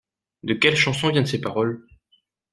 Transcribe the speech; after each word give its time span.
De 0.41 0.55
quelle 0.55 0.75
chanson 0.77 1.11
viennent 1.11 1.27
ces 1.27 1.39
paroles? 1.39 1.85